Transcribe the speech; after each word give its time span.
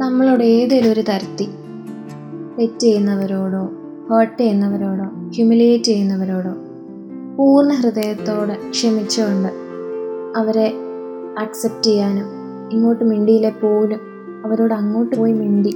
നമ്മളോട് 0.00 0.44
ഏതെങ്കിലും 0.44 0.92
ഒരു 0.92 1.00
തരത്തിൽ 1.00 1.48
തെറ്റ് 2.58 2.80
ചെയ്യുന്നവരോടോ 2.80 3.62
ഹേർട്ട് 4.10 4.38
ചെയ്യുന്നവരോടോ 4.38 5.04
ഹ്യൂമിലിയേറ്റ് 5.34 5.84
ചെയ്യുന്നവരോടോ 5.84 6.52
പൂർണ 7.36 7.72
ഹൃദയത്തോടെ 7.72 8.70
ക്ഷമിച്ചുകൊണ്ട് 8.70 9.50
അവരെ 10.36 10.68
അക്സെപ്റ്റ് 11.38 11.84
ചെയ്യാനും 11.84 12.26
ഇങ്ങോട്ട് 12.72 13.04
മിണ്ടിയിലെ 13.04 13.50
പോലും 13.50 14.00
അവരോട് 14.44 14.74
അങ്ങോട്ട് 14.74 15.16
പോയി 15.16 15.32
മിണ്ടി 15.32 15.72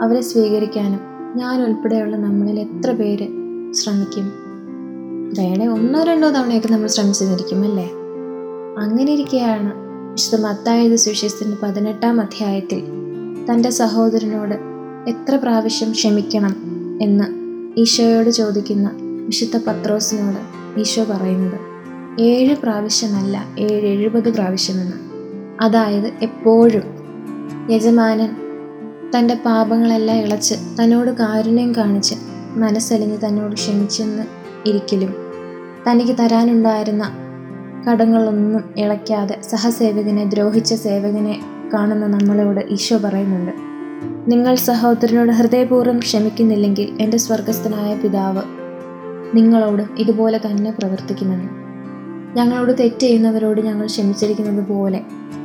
അവരെ 0.00 0.20
സ്വീകരിക്കാനും 0.20 1.00
ഞാൻ 1.36 1.62
ഉൾപ്പെടെയുള്ള 1.62 2.16
നമ്മളിൽ 2.16 2.60
എത്ര 2.60 2.92
പേര് 2.92 3.26
ശ്രമിക്കും? 3.74 4.26
വേണേ 5.38 5.68
ഒന്നോ 5.68 6.02
രണ്ടോ 6.02 6.28
തവണയൊക്കെ 6.28 6.68
നമ്മൾ 6.68 6.86
ശ്രമിച്ചിരിക്കും 6.86 7.64
അല്ലേ? 7.64 7.86
അങ്ങനെ 8.78 9.12
ഇരിക്കെയാണ് 9.12 9.70
വിശുദ്ധ 10.12 10.46
മത്തായത് 10.46 10.96
സുശേഷത്തിന്റെ 10.96 11.56
പതിനെട്ടാം 11.62 12.20
അധ്യായത്തിൽ 12.20 12.80
തന്റെ 13.50 13.70
സഹോദരനോട് 13.70 14.54
എത്ര 15.10 15.36
പ്രാവശ്യം 15.36 15.92
ക്ഷമിക്കണം 15.92 16.54
എന്ന് 17.02 17.24
ഈശോയോട് 17.80 18.30
ചോദിക്കുന്ന 18.30 18.90
വിശുദ്ധ 19.26 19.56
പത്രോസിനോട് 19.56 20.40
ഈശോ 20.80 21.04
പറയുന്നത് 21.04 21.60
ഏഴ് 22.20 22.56
പ്രാവശ്യമല്ല 22.56 23.44
ഏഴ് 23.58 23.86
എഴുപത് 23.86 24.34
പ്രാവശ്യമെന്ന്. 24.34 24.96
അതായത് 25.60 26.12
എപ്പോഴും. 26.22 26.82
യജമാനൻ 27.70 28.36
തന്റെ 29.18 29.34
പാപങ്ങളെല്ലാം 29.34 30.18
ഇളച്ച് 30.18 30.54
തന്നോട് 30.54 31.10
കാരുണ്യം 31.10 31.76
കാണിച്ച് 31.76 32.14
മനസ്സലിഞ്ഞ് 32.56 33.18
തന്നോട് 33.28 33.54
ക്ഷമിച്ചെന്ന് 33.54 34.22
ഇരിക്കലും 34.66 35.14
തനിക്ക് 35.90 36.18
തരാനുണ്ടായിരുന്ന 36.18 37.12
കടങ്ങളൊന്നും 37.90 38.64
ഇളയ്ക്കാതെ 38.76 39.40
സഹസേവകനെ 39.40 40.24
ദ്രോഹിച്ച 40.24 40.74
സേവകനെ 40.74 41.55
കാണുന്ന 41.74 42.06
നമ്മളോട് 42.06 42.60
ഈശോ 42.70 42.96
പറയുന്നുണ്ട്. 42.96 43.52
നിങ്ങൾ 44.30 44.54
സഹോദരനോട് 44.54 45.30
ഹൃദയപൂർവം 45.30 45.98
ക്ഷമിക്കുന്നില്ലെങ്കിൽ 45.98 46.96
എന്റെ 47.00 47.16
സ്വർഗസ്ഥനായ 47.16 47.94
പിതാവ് 47.94 48.42
നിങ്ങളോട് 49.34 49.82
ഇതുപോലെ 49.98 50.40
തന്നെ 50.46 50.70
പ്രവർത്തിക്കുമെന്ന്. 50.70 51.66
ഞങ്ങളോട് 52.36 52.78
തെറ്റ് 52.80 53.00
ചെയ്യുന്നവരോട് 53.00 53.60
ഞങ്ങൾ 53.60 53.86
ക്ഷമിച്ചിരിക്കുന്നത് 53.86 54.66
പോലെ 54.66 55.00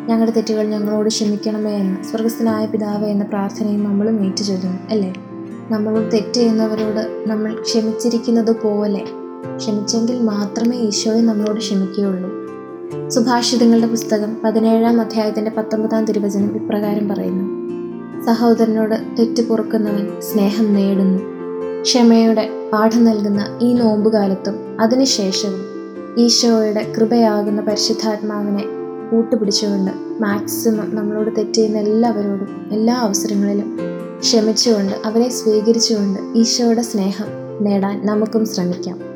ഞങ്ങളുടെ 0.07 0.31
തെറ്റുകൾ 0.31 0.67
ഞങ്ങളോട് 0.67 1.07
ക്ഷമിക്കണമേ 1.07 1.71
എന്ന് 1.71 2.03
സ്വർഗസ്ഥനായ 2.03 2.65
പിതാവ് 2.65 3.05
എന്ന 3.05 3.23
പ്രാർത്ഥനയും 3.23 3.83
നമ്മളും 3.83 4.25
ഏറ്റു 4.25 4.43
ചൊല്ലുന്നു 4.43 4.77
അല്ലേ? 4.89 5.13
നമ്മളോട് 5.71 6.11
തെറ്റ് 6.11 6.33
ചെയ്യുന്നവരോട് 6.33 7.29
നമ്മൾ 7.29 7.61
ക്ഷമിച്ചിരിക്കുന്നത് 7.61 8.61
പോലെ 8.61 9.03
ക്ഷമിച്ചെങ്കിൽ 9.57 10.19
മാത്രമേ 10.19 10.77
ഈശോയെ 10.77 11.21
നമ്മളോട് 11.21 11.59
ക്ഷമിക്കുകയുള്ളൂ. 11.59 12.40
സുഭാഷിതങ്ങളുടെ 12.91 13.87
പുസ്തകം 13.87 14.37
പതിനേഴാം 14.43 15.01
അധ്യായത്തിന്റെ 15.01 15.51
പത്തൊമ്പതാം 15.51 16.05
തിരുവചനം 16.05 16.55
ഇപ്രകാരം 16.55 17.09
പറയുന്നു. 17.09 17.45
സഹോദരനോട് 18.25 18.95
തെറ്റ് 19.19 19.47
പൊറുക്കുന്നവൻ 19.47 20.21
സ്നേഹം 20.21 20.73
നേടുന്നു. 20.73 21.19
ക്ഷമയുടെ 21.81 22.49
പാഠം 22.73 23.05
നൽകുന്ന 23.05 23.59
ഈ 23.61 23.73
നോമ്പുകാലത്തും 23.73 24.81
അതിനുശേഷവും 24.81 25.61
ഈശോയുടെ 26.17 26.93
കൃപയാകുന്ന 26.97 27.61
പരിശുദ്ധാത്മാവിനെ 27.61 28.63
കൂട്ടുപിടിച്ചുകൊണ്ട് 29.11 29.91
മാക്സിമം 30.21 30.95
നമ്മളോട് 30.95 31.35
തെറ്റ് 31.37 31.53
ചെയ്യുന്ന 31.53 31.77
എല്ലാവരോടും 31.77 32.69
എല്ലാ 32.71 32.93
അവസരങ്ങളിലും 32.93 33.79
ക്ഷമിച്ചുകൊണ്ട് 34.19 34.95
അവരെ 35.05 35.29
സ്വീകരിച്ചുകൊണ്ട് 35.29 36.37
ഈശോയുടെ 36.39 36.81
സ്നേഹം 36.81 37.25
നേടാൻ 37.61 38.05
നമുക്കും 38.05 38.45
ശ്രമിക്കാം. 38.45 39.10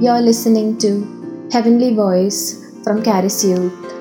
You 0.00 0.10
are 0.10 0.22
listening 0.22 0.78
to 0.78 1.48
Heavenly 1.50 1.92
Voice 1.92 2.64
from 2.84 3.02
Caris 3.02 3.44
Youth. 3.44 3.97